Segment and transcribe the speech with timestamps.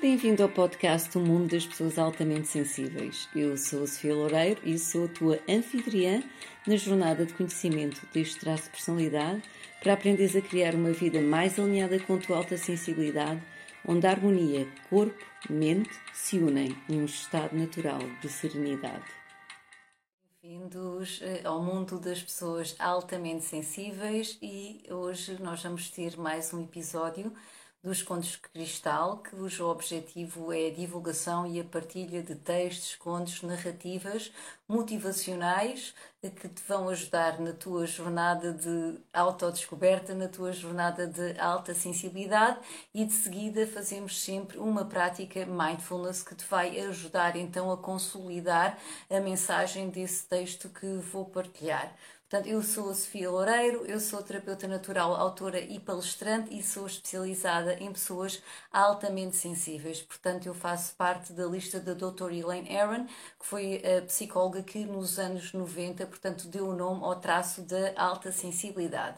[0.00, 3.28] Bem-vindo ao podcast O Mundo das Pessoas Altamente Sensíveis.
[3.34, 6.22] Eu sou a Sofia Loureiro e sou a tua anfitriã
[6.64, 9.42] na jornada de conhecimento deste traço de personalidade
[9.82, 13.42] para aprenderes a criar uma vida mais alinhada com a tua alta sensibilidade,
[13.84, 19.18] onde a harmonia corpo-mente se unem num estado natural de serenidade.
[20.40, 26.62] Bem-vindos eh, ao mundo das pessoas altamente sensíveis e hoje nós vamos ter mais um
[26.62, 27.32] episódio
[27.82, 33.42] dos Contos de Cristal, cujo objetivo é a divulgação e a partilha de textos, contos,
[33.42, 34.32] narrativas
[34.68, 41.72] motivacionais que te vão ajudar na tua jornada de autodescoberta, na tua jornada de alta
[41.72, 42.58] sensibilidade
[42.92, 48.76] e de seguida fazemos sempre uma prática mindfulness que te vai ajudar então a consolidar
[49.08, 51.94] a mensagem desse texto que vou partilhar.
[52.28, 56.86] Portanto, eu sou a Sofia Loureiro, eu sou terapeuta natural, autora e palestrante e sou
[56.86, 60.02] especializada em pessoas altamente sensíveis.
[60.02, 62.30] Portanto, eu faço parte da lista da Dr.
[62.32, 67.18] Elaine Aaron, que foi a psicóloga que nos anos 90, portanto, deu o nome ao
[67.18, 69.16] traço da alta sensibilidade.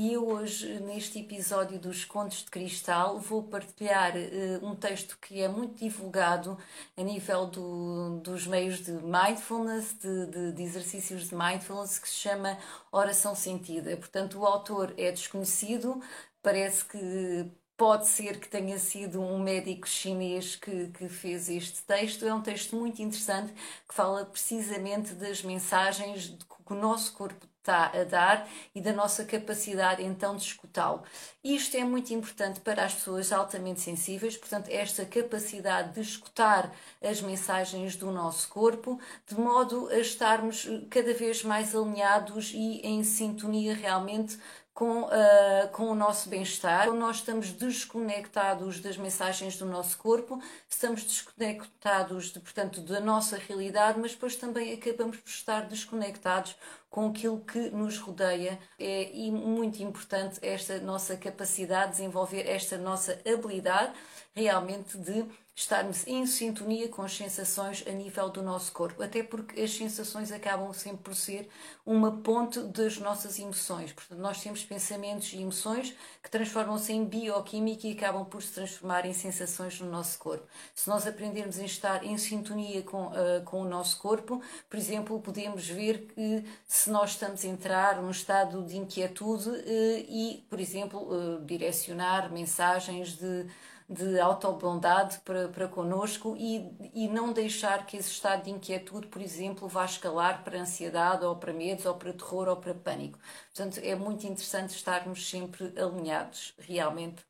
[0.00, 5.40] E eu hoje, neste episódio dos Contos de Cristal, vou partilhar uh, um texto que
[5.40, 6.56] é muito divulgado
[6.96, 12.14] a nível do, dos meios de mindfulness, de, de, de, exercícios de mindfulness, que se
[12.14, 12.56] chama
[12.92, 13.96] Oração Sentida.
[13.96, 16.00] Portanto, o autor é desconhecido,
[16.40, 22.24] parece que pode ser que tenha sido um médico chinês que, que fez este texto.
[22.24, 23.52] É um texto muito interessante
[23.88, 29.24] que fala precisamente das mensagens que o nosso corpo está a dar e da nossa
[29.24, 31.02] capacidade então de escutá-lo.
[31.44, 37.20] Isto é muito importante para as pessoas altamente sensíveis, portanto, esta capacidade de escutar as
[37.20, 43.74] mensagens do nosso corpo, de modo a estarmos cada vez mais alinhados e em sintonia
[43.74, 44.38] realmente
[44.78, 46.86] com, uh, com o nosso bem-estar.
[46.86, 53.36] Quando nós estamos desconectados das mensagens do nosso corpo, estamos desconectados, de, portanto, da nossa
[53.36, 56.54] realidade, mas depois também acabamos por estar desconectados
[56.88, 58.56] com aquilo que nos rodeia.
[58.78, 63.92] É e muito importante esta nossa capacidade de desenvolver esta nossa habilidade
[64.32, 65.26] realmente de
[65.58, 70.30] estarmos em sintonia com as sensações a nível do nosso corpo, até porque as sensações
[70.30, 71.48] acabam sempre por ser
[71.84, 73.92] uma ponte das nossas emoções.
[73.92, 79.04] Portanto, nós temos pensamentos e emoções que transformam-se em bioquímica e acabam por se transformar
[79.04, 80.46] em sensações no nosso corpo.
[80.76, 84.40] Se nós aprendermos a estar em sintonia com, uh, com o nosso corpo,
[84.70, 89.64] por exemplo, podemos ver que se nós estamos a entrar num estado de inquietude uh,
[90.08, 93.48] e, por exemplo, uh, direcionar mensagens de
[93.88, 99.22] de autobondade para, para connosco e, e não deixar que esse estado de inquietude, por
[99.22, 103.18] exemplo, vá escalar para ansiedade ou para medos ou para terror ou para pânico.
[103.54, 107.24] Portanto, é muito interessante estarmos sempre alinhados realmente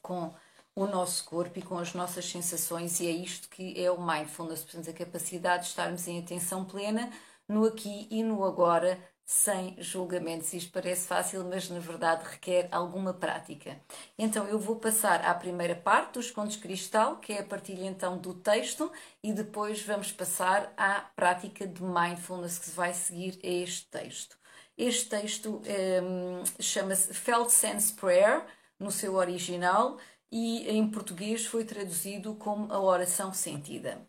[0.00, 0.32] com
[0.74, 4.62] o nosso corpo e com as nossas sensações, e é isto que é o mindfulness,
[4.62, 7.10] portanto, a capacidade de estarmos em atenção plena
[7.48, 10.52] no aqui e no agora sem julgamentos.
[10.54, 13.80] Isto parece fácil, mas na verdade requer alguma prática.
[14.16, 18.16] Então eu vou passar à primeira parte dos contos cristal, que é a partilha então
[18.16, 18.90] do texto,
[19.22, 24.38] e depois vamos passar à prática de mindfulness que vai seguir a este texto.
[24.78, 25.60] Este texto
[26.02, 28.46] um, chama-se Felt Sense Prayer,
[28.78, 29.98] no seu original,
[30.30, 34.06] e em português foi traduzido como a oração sentida.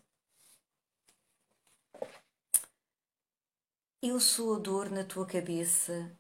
[4.00, 6.16] Eu sou a dor na tua cabeça,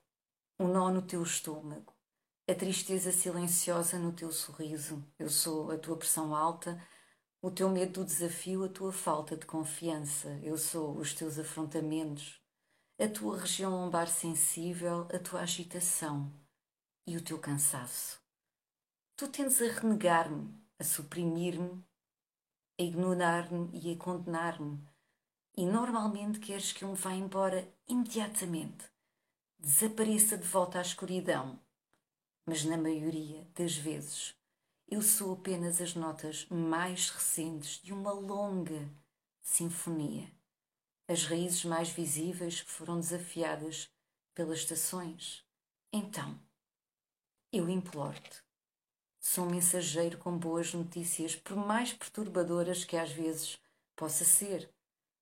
[0.58, 1.94] o nó no teu estômago,
[2.50, 5.06] a tristeza silenciosa no teu sorriso.
[5.20, 6.84] Eu sou a tua pressão alta,
[7.40, 10.28] o teu medo do desafio, a tua falta de confiança.
[10.42, 12.42] Eu sou os teus afrontamentos,
[13.00, 16.34] a tua região lombar sensível, a tua agitação
[17.06, 18.20] e o teu cansaço.
[19.16, 21.86] Tu tendes a renegar-me, a suprimir-me,
[22.80, 24.84] a ignorar-me e a condenar-me
[25.58, 28.86] e normalmente queres que eu me vá embora imediatamente,
[29.58, 31.60] desapareça de volta à escuridão.
[32.46, 34.36] Mas na maioria das vezes
[34.88, 38.88] eu sou apenas as notas mais recentes de uma longa
[39.42, 40.32] sinfonia,
[41.08, 43.90] as raízes mais visíveis que foram desafiadas
[44.36, 45.44] pelas estações.
[45.92, 46.40] Então,
[47.52, 48.44] eu imploro-te.
[49.20, 53.60] Sou um mensageiro com boas notícias, por mais perturbadoras que às vezes
[53.96, 54.72] possa ser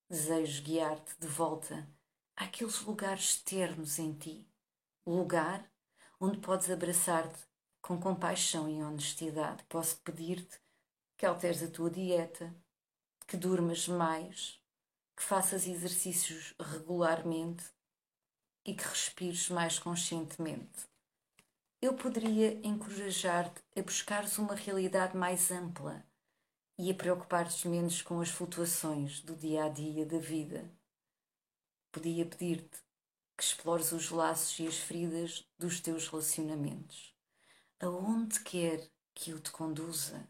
[0.07, 1.89] Desejo guiar-te de volta
[2.35, 4.47] àqueles lugares ternos em ti,
[5.03, 5.67] lugar
[6.19, 7.39] onde podes abraçar-te
[7.81, 9.63] com compaixão e honestidade.
[9.63, 10.59] Posso pedir-te
[11.17, 12.55] que alteres a tua dieta,
[13.25, 14.61] que durmas mais,
[15.17, 17.65] que faças exercícios regularmente
[18.63, 20.87] e que respires mais conscientemente.
[21.81, 26.05] Eu poderia encorajar-te a buscares uma realidade mais ampla,
[26.77, 30.69] e a preocupar-te menos com as flutuações do dia a dia da vida.
[31.91, 32.83] Podia pedir-te
[33.37, 37.15] que explores os laços e as feridas dos teus relacionamentos.
[37.79, 40.27] Aonde quer que eu te conduza,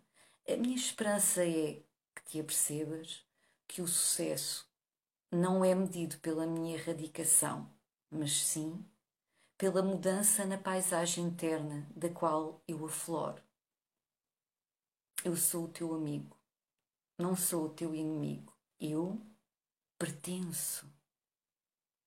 [0.47, 1.81] a minha esperança é
[2.15, 3.25] que te apercebas
[3.67, 4.69] que o sucesso
[5.31, 7.69] não é medido pela minha erradicação,
[8.09, 8.85] mas sim
[9.57, 13.41] pela mudança na paisagem interna da qual eu afloro.
[15.23, 16.34] Eu sou o teu amigo,
[17.17, 18.53] não sou o teu inimigo.
[18.79, 19.21] Eu
[19.97, 20.91] pertenço.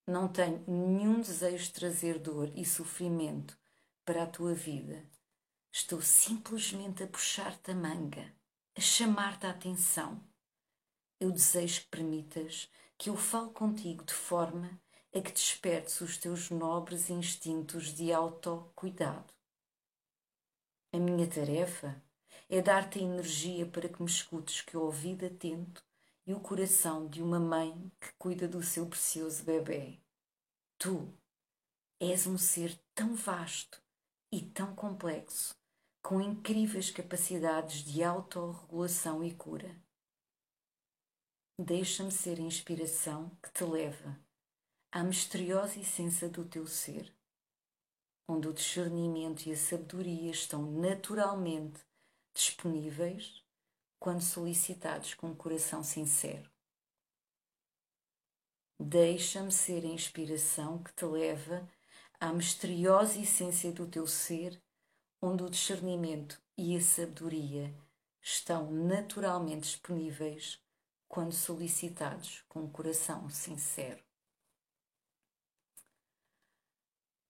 [0.06, 3.58] Não tenho nenhum desejo de trazer dor e sofrimento
[4.04, 5.04] para a tua vida.
[5.72, 8.34] Estou simplesmente a puxar-te a manga,
[8.76, 10.22] a chamar-te a atenção.
[11.20, 14.80] Eu desejo que permitas que eu fale contigo de forma
[15.14, 19.32] a que despertes os teus nobres instintos de autocuidado.
[20.92, 22.02] A minha tarefa
[22.48, 25.84] é dar-te a energia para que me escutes que o ouvido atento
[26.26, 29.98] e o coração de uma mãe que cuida do seu precioso bebê.
[30.78, 31.12] Tu
[32.00, 33.82] és um ser tão vasto
[34.32, 35.54] e tão complexo,
[36.02, 39.74] com incríveis capacidades de autorregulação e cura.
[41.60, 44.18] Deixa-me ser a inspiração que te leva
[44.92, 47.12] à misteriosa essência do teu ser,
[48.28, 51.87] onde o discernimento e a sabedoria estão naturalmente
[52.38, 53.42] disponíveis
[53.98, 56.48] quando solicitados com um coração sincero.
[58.80, 61.68] Deixa-me ser a inspiração que te leva
[62.20, 64.62] à misteriosa essência do teu ser,
[65.20, 67.74] onde o discernimento e a sabedoria
[68.22, 70.62] estão naturalmente disponíveis
[71.08, 74.07] quando solicitados com um coração sincero.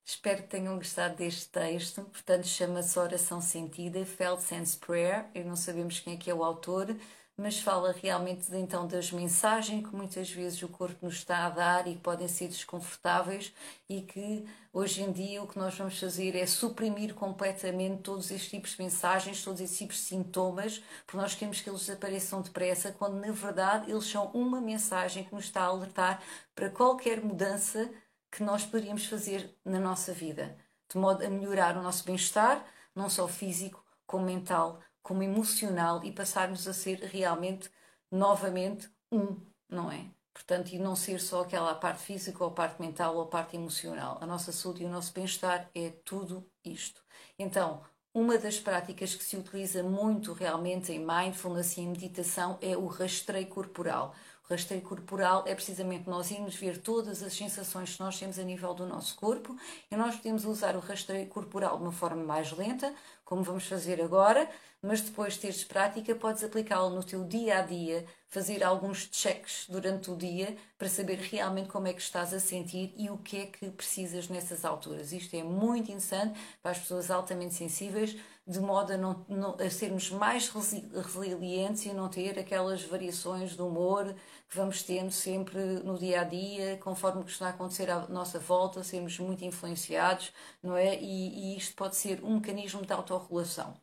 [0.09, 2.01] Espero que tenham gostado deste texto.
[2.05, 5.27] Portanto, chama-se Oração Sentida, Felt Sense Prayer.
[5.35, 6.97] E não sabemos quem é que é o autor,
[7.37, 11.87] mas fala realmente então das mensagens que muitas vezes o corpo nos está a dar
[11.87, 13.53] e que podem ser desconfortáveis
[13.87, 18.49] e que hoje em dia o que nós vamos fazer é suprimir completamente todos estes
[18.49, 22.93] tipos de mensagens, todos estes tipos de sintomas, porque nós queremos que eles desapareçam depressa,
[22.93, 26.23] quando na verdade eles são uma mensagem que nos está a alertar
[26.55, 27.91] para qualquer mudança
[28.31, 30.57] que nós poderíamos fazer na nossa vida,
[30.89, 32.65] de modo a melhorar o nosso bem-estar,
[32.95, 37.71] não só físico, como mental, como emocional e passarmos a ser realmente,
[38.11, 40.11] novamente, um, não é?
[40.33, 44.19] Portanto, e não ser só aquela parte física ou parte mental ou parte emocional.
[44.21, 47.03] A nossa saúde e o nosso bem-estar é tudo isto.
[47.39, 47.83] Então,
[48.15, 52.87] uma das práticas que se utiliza muito realmente em mindfulness e em meditação é o
[52.87, 54.15] rastreio corporal
[54.49, 58.73] rastreio corporal é precisamente nós irmos ver todas as sensações que nós temos a nível
[58.75, 59.57] do nosso corpo
[59.91, 64.01] e nós podemos usar o rastreio corporal de uma forma mais lenta, como vamos fazer
[64.01, 64.49] agora,
[64.81, 69.67] mas depois de teres prática, podes aplicá-lo no teu dia a dia, fazer alguns checks
[69.69, 73.37] durante o dia para saber realmente como é que estás a sentir e o que
[73.39, 75.13] é que precisas nessas alturas.
[75.13, 78.17] Isto é muito interessante para as pessoas altamente sensíveis,
[78.49, 83.61] de modo a, não, não, a sermos mais resilientes e não ter aquelas variações de
[83.61, 84.15] humor
[84.49, 88.09] que vamos tendo sempre no dia a dia, conforme o que está a acontecer à
[88.09, 90.99] nossa volta, sermos muito influenciados, não é?
[90.99, 93.75] E, e isto pode ser um mecanismo de autorregulação.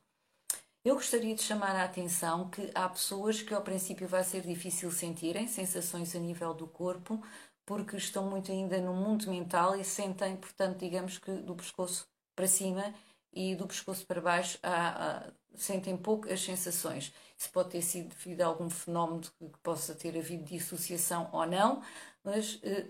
[0.84, 4.92] Eu gostaria de chamar a atenção que há pessoas que ao princípio vai ser difícil
[4.92, 7.22] sentirem sensações a nível do corpo,
[7.66, 12.48] porque estão muito ainda no mundo mental e sentem, portanto, digamos que do pescoço para
[12.48, 12.94] cima
[13.36, 17.14] e do pescoço para baixo há, há, sentem poucas sensações.
[17.38, 21.84] Isso pode ter sido devido a algum fenómeno que, possa ter havido dissociação ou não,
[22.24, 22.88] mas eh,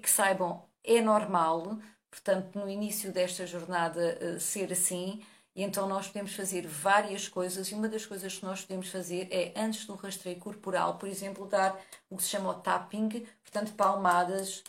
[0.00, 1.78] que saibam, é normal,
[2.10, 5.22] portanto, no início desta jornada eh, ser assim.
[5.54, 9.28] E então nós podemos fazer várias coisas e uma das coisas que nós podemos fazer
[9.30, 13.08] é, antes do rastreio corporal, por exemplo, dar o que se chama o tapping,
[13.42, 14.62] portanto, palmadas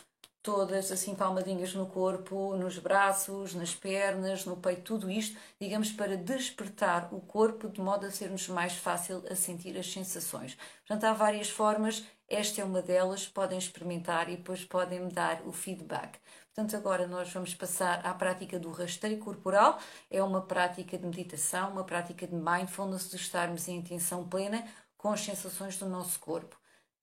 [0.48, 6.16] todas assim palmadinhas no corpo, nos braços, nas pernas, no peito, tudo isto, digamos, para
[6.16, 10.56] despertar o corpo de modo a ser-nos mais fácil a sentir as sensações.
[10.86, 15.42] Portanto, há várias formas, esta é uma delas, podem experimentar e depois podem me dar
[15.46, 16.18] o feedback.
[16.54, 19.78] Portanto, agora nós vamos passar à prática do rastreio corporal.
[20.10, 25.12] É uma prática de meditação, uma prática de mindfulness, de estarmos em intenção plena com
[25.12, 26.58] as sensações do nosso corpo.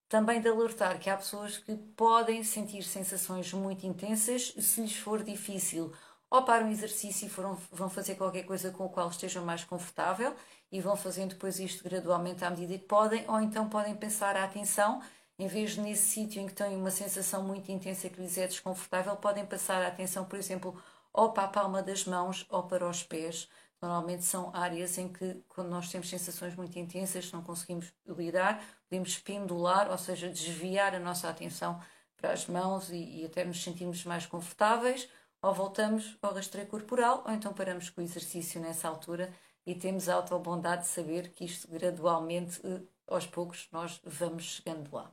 [0.07, 5.24] Também de alertar que há pessoas que podem sentir sensações muito intensas se lhes for
[5.24, 5.91] difícil
[6.29, 9.63] ou para um exercício e foram, vão fazer qualquer coisa com o qual estejam mais
[9.63, 10.35] confortável
[10.71, 14.43] e vão fazendo depois isto gradualmente à medida que podem, ou então podem pensar a
[14.43, 15.01] atenção,
[15.39, 18.47] em vez de nesse sítio em que têm uma sensação muito intensa que lhes é
[18.47, 20.79] desconfortável, podem passar a atenção, por exemplo,
[21.13, 23.47] ou para a palma das mãos ou para os pés,
[23.86, 29.20] Normalmente são áreas em que, quando nós temos sensações muito intensas, não conseguimos lidar, podemos
[29.20, 31.80] pendular, ou seja, desviar a nossa atenção
[32.18, 35.08] para as mãos e, e até nos sentirmos mais confortáveis,
[35.39, 39.32] ou voltamos ao rastreio corporal, ou então paramos com o exercício nessa altura
[39.68, 44.92] e temos a autobondade de saber que isto gradualmente, eh, aos poucos, nós vamos chegando
[44.92, 45.12] lá.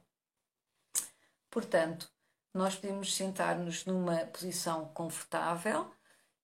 [1.50, 2.10] Portanto,
[2.54, 5.90] nós podemos sentar-nos numa posição confortável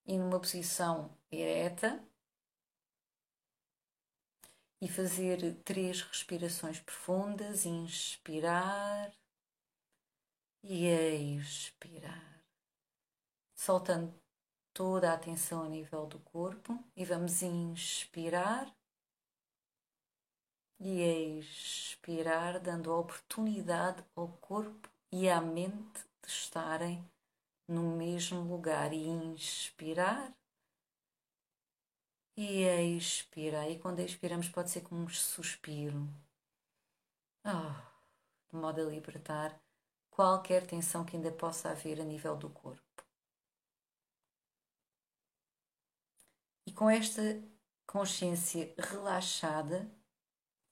[0.04, 2.06] e numa posição ereta
[4.80, 9.12] e fazer três respirações profundas, inspirar
[10.62, 10.86] e
[11.36, 12.42] expirar,
[13.54, 14.14] soltando
[14.72, 18.72] toda a atenção a nível do corpo e vamos inspirar
[20.80, 27.04] e expirar, dando oportunidade ao corpo e à mente de estarem
[27.66, 28.92] no mesmo lugar.
[28.92, 30.32] E inspirar
[32.40, 32.62] e
[32.96, 33.68] expirar.
[33.68, 36.08] E quando expiramos pode ser como um suspiro.
[37.44, 37.72] Oh,
[38.48, 39.60] de modo a libertar
[40.08, 43.04] qualquer tensão que ainda possa haver a nível do corpo.
[46.64, 47.22] E com esta
[47.84, 49.90] consciência relaxada,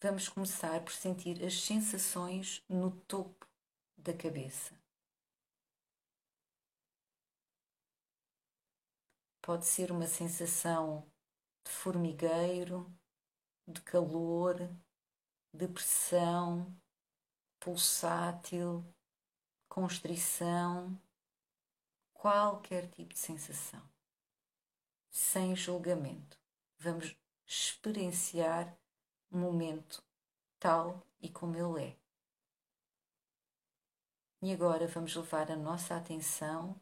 [0.00, 3.44] vamos começar por sentir as sensações no topo
[3.96, 4.72] da cabeça.
[9.42, 11.04] Pode ser uma sensação
[11.66, 12.88] de formigueiro,
[13.66, 14.56] de calor,
[15.52, 16.72] de pressão,
[17.58, 18.84] pulsátil,
[19.68, 20.96] constrição,
[22.14, 23.82] qualquer tipo de sensação.
[25.10, 26.38] Sem julgamento.
[26.78, 28.76] Vamos experienciar
[29.30, 30.04] o momento
[30.60, 31.96] tal e como ele é.
[34.42, 36.80] E agora vamos levar a nossa atenção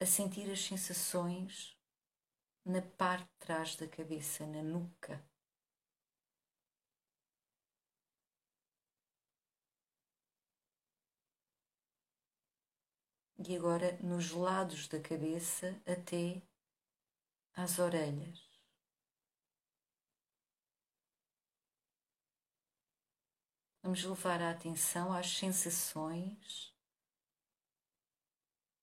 [0.00, 1.77] a sentir as sensações
[2.68, 5.24] na parte de trás da cabeça, na nuca.
[13.46, 16.42] e agora nos lados da cabeça até
[17.54, 18.48] às orelhas.
[23.82, 26.74] Vamos levar a atenção às sensações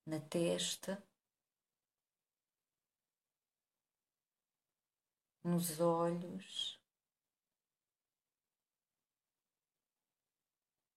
[0.05, 1.03] na testa,
[5.45, 6.81] nos olhos,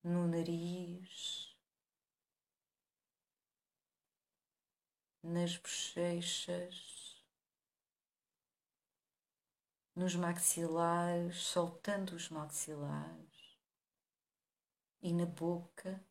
[0.03, 1.47] no nariz.
[5.21, 7.23] nas bochechas,
[9.95, 13.59] nos maxilares, soltando os maxilares
[15.03, 16.03] e na boca,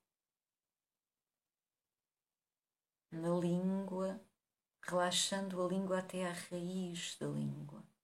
[3.10, 4.22] na língua,
[4.84, 7.97] relaxando a língua até à raiz da língua.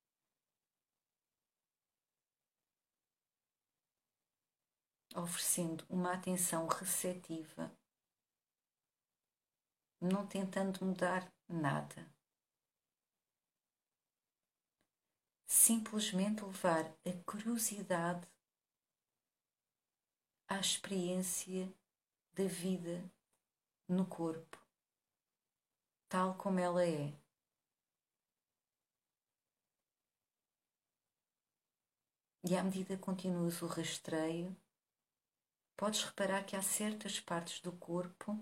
[5.15, 7.71] Oferecendo uma atenção receptiva
[10.03, 12.05] não tentando mudar nada.
[15.45, 18.27] Simplesmente levar a curiosidade
[20.47, 21.73] à experiência
[22.33, 23.09] da vida
[23.87, 24.57] no corpo,
[26.09, 27.13] tal como ela é.
[32.45, 34.53] E à medida que continuas o rastreio,
[35.75, 38.35] podes reparar que há certas partes do corpo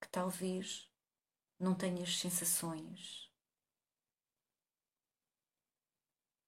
[0.00, 0.90] que talvez
[1.58, 3.30] não tenhas sensações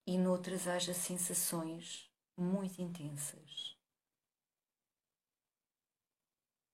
[0.06, 3.78] e noutras haja sensações muito intensas.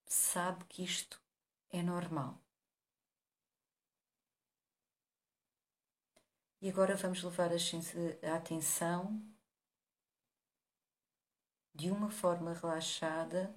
[0.05, 1.21] Sabe que isto
[1.69, 2.41] é normal.
[6.59, 9.30] E agora vamos levar a atenção
[11.73, 13.55] de uma forma relaxada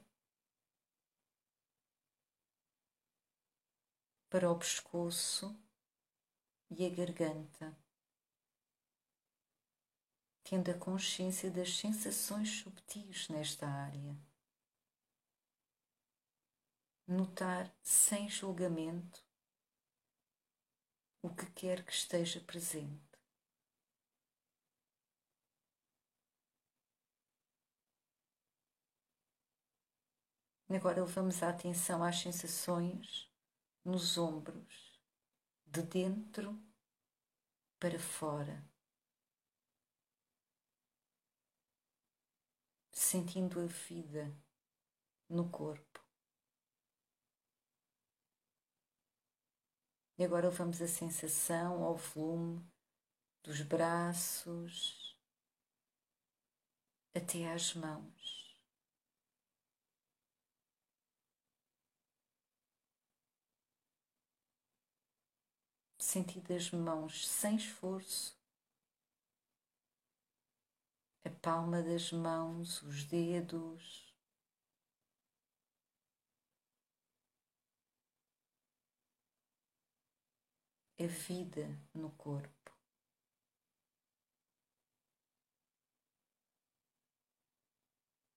[4.31, 5.57] para o pescoço
[6.71, 7.77] e a garganta,
[10.43, 14.17] tendo a consciência das sensações subtis nesta área.
[17.07, 19.23] Notar sem julgamento
[21.23, 23.04] o que quer que esteja presente.
[30.77, 33.31] Agora levamos a atenção às sensações
[33.85, 35.01] nos ombros,
[35.65, 36.61] de dentro
[37.79, 38.69] para fora,
[42.91, 44.37] sentindo a vida
[45.29, 46.05] no corpo.
[50.19, 52.67] E agora levamos a sensação ao volume
[53.45, 55.17] dos braços
[57.15, 58.34] até às mãos.
[66.15, 68.39] Sentido as mãos sem esforço,
[71.25, 74.15] a palma das mãos, os dedos.
[81.01, 82.73] a vida no corpo.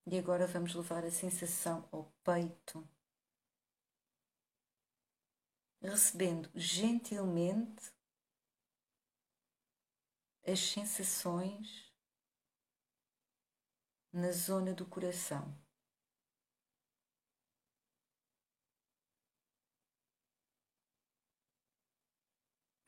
[0.08, 2.97] E agora vamos levar a sensação ao peito,
[5.92, 7.92] recebendo gentilmente
[10.46, 11.92] as sensações
[14.12, 15.54] na zona do coração.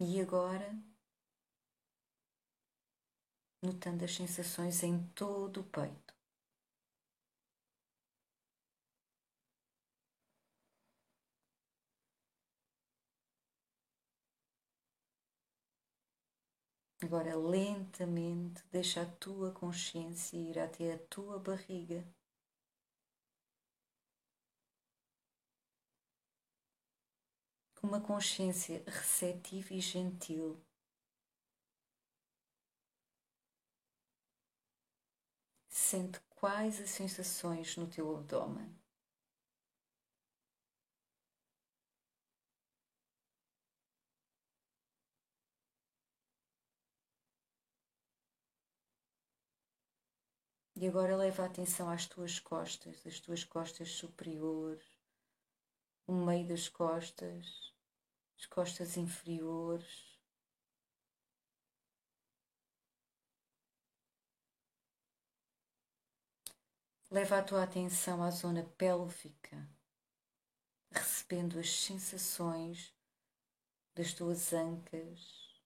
[0.01, 0.73] E agora,
[3.61, 6.08] notando as sensações em todo o peito.
[17.01, 22.05] Agora, lentamente, deixa a tua consciência ir até a tua barriga.
[27.79, 30.59] com uma consciência receptiva e gentil.
[35.69, 38.69] Sente quais as sensações no teu abdômen.
[50.81, 54.81] E agora leva a atenção às tuas costas, as tuas costas superiores,
[56.07, 57.73] o meio das costas,
[58.37, 60.17] as costas inferiores.
[67.11, 69.67] Leva a tua atenção à zona pélvica,
[70.91, 72.95] recebendo as sensações
[73.95, 75.59] das tuas ancas,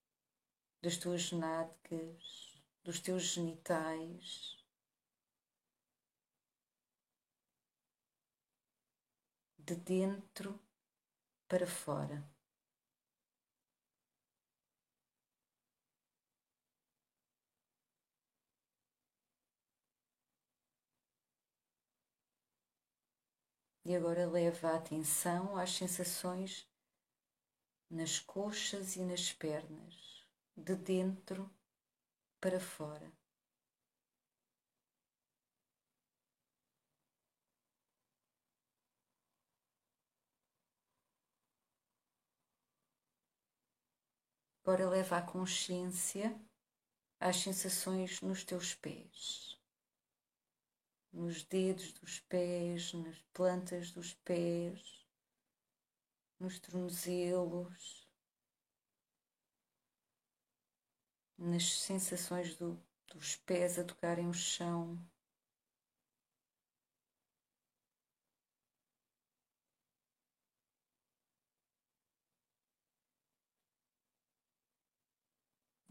[0.81, 4.62] das tuas nádegas, dos teus genitais.
[9.65, 10.59] De dentro
[11.47, 12.21] para fora.
[23.85, 26.67] E agora leva a atenção às sensações
[27.89, 30.25] nas coxas e nas pernas,
[30.57, 31.49] de dentro
[32.41, 33.22] para fora.
[44.65, 46.33] Agora leva a consciência
[47.19, 49.59] às sensações nos teus pés,
[51.11, 55.05] nos dedos dos pés, nas plantas dos pés,
[56.39, 58.07] nos tornozelos,
[61.37, 64.97] nas sensações do, dos pés a tocarem o chão.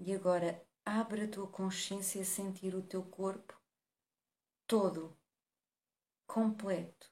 [0.05, 3.57] E agora abre a tua consciência a sentir o teu corpo
[4.67, 5.17] todo,
[6.27, 7.09] completo,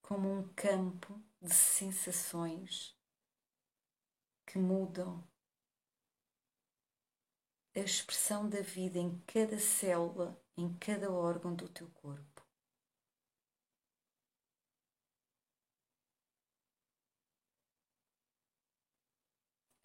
[0.00, 2.96] como um campo de sensações
[4.46, 5.26] que mudam
[7.74, 12.33] a expressão da vida em cada célula, em cada órgão do teu corpo.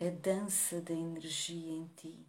[0.01, 2.25] A dança da energia em ti.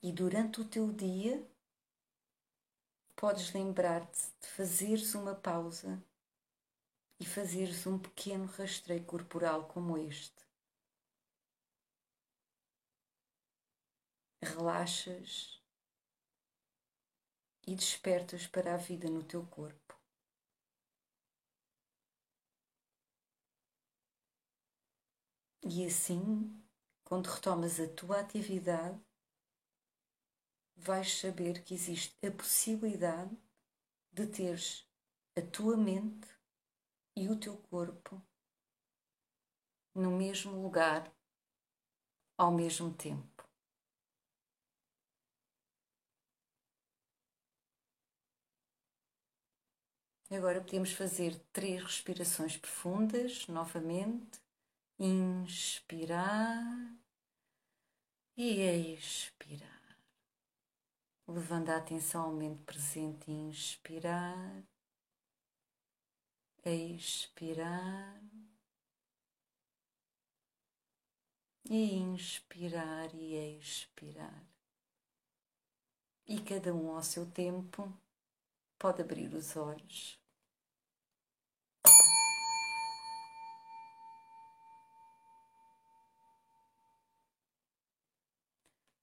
[0.00, 1.44] E durante o teu dia,
[3.16, 6.00] podes lembrar-te de fazeres uma pausa
[7.18, 10.46] e fazeres um pequeno rastreio corporal como este.
[14.40, 15.60] Relaxas
[17.66, 19.94] e despertas para a vida no teu corpo.
[25.62, 26.62] E assim,
[27.02, 29.00] quando retomas a tua atividade,
[30.76, 33.36] vais saber que existe a possibilidade
[34.12, 34.86] de teres
[35.36, 36.28] a tua mente
[37.16, 38.22] e o teu corpo
[39.94, 41.12] no mesmo lugar
[42.38, 43.35] ao mesmo tempo.
[50.28, 54.40] Agora podemos fazer três respirações profundas novamente.
[54.98, 56.64] Inspirar
[58.36, 59.98] e expirar.
[61.28, 64.64] Levando a atenção ao momento presente, inspirar,
[66.64, 68.20] expirar
[71.70, 74.44] e inspirar e expirar.
[76.26, 77.92] E cada um ao seu tempo
[78.78, 80.18] pode abrir os olhos.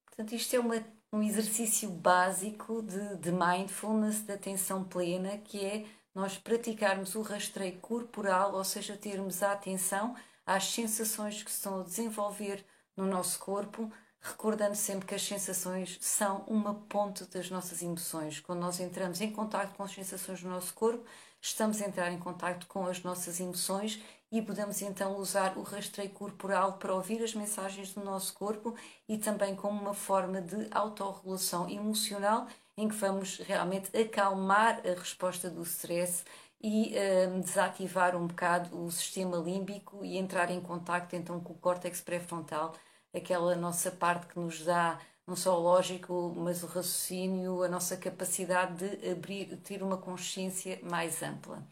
[0.05, 0.75] Portanto, isto é uma,
[1.11, 7.79] um exercício básico de, de mindfulness, de atenção plena, que é nós praticarmos o rastreio
[7.79, 12.63] corporal, ou seja, termos a atenção às sensações que se estão a desenvolver
[12.95, 13.91] no nosso corpo,
[14.23, 18.39] recordando sempre que as sensações são uma ponte das nossas emoções.
[18.39, 21.03] Quando nós entramos em contato com as sensações do nosso corpo,
[21.41, 26.09] estamos a entrar em contato com as nossas emoções e podemos então usar o rastreio
[26.11, 28.73] corporal para ouvir as mensagens do nosso corpo
[29.09, 35.49] e também como uma forma de autorregulação emocional em que vamos realmente acalmar a resposta
[35.49, 36.23] do stress
[36.61, 41.57] e uh, desativar um bocado o sistema límbico e entrar em contacto então com o
[41.57, 42.73] córtex pré-frontal
[43.13, 47.95] aquela nossa parte que nos dá não só o lógico, mas o raciocínio, a nossa
[47.95, 51.65] capacidade de abrir, ter uma consciência mais ampla.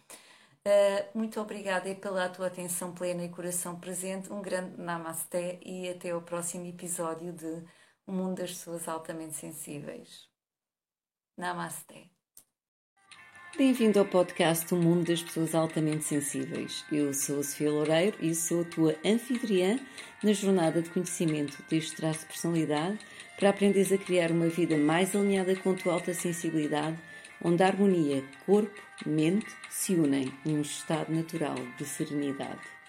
[0.65, 4.31] Uh, muito obrigada pela tua atenção plena e coração presente.
[4.31, 7.63] Um grande namasté e até ao próximo episódio de
[8.05, 10.29] O Mundo das Pessoas Altamente Sensíveis.
[11.35, 12.05] Namasté.
[13.57, 16.85] Bem-vindo ao podcast O Mundo das Pessoas Altamente Sensíveis.
[16.91, 19.77] Eu sou a Sofia Loureiro e sou a tua anfitriã
[20.23, 22.99] na jornada de conhecimento deste traço de personalidade
[23.37, 26.97] para aprenderes a criar uma vida mais alinhada com a tua alta sensibilidade,
[27.43, 32.80] onde a harmonia corpo-mente se unem num estado natural de serenidade.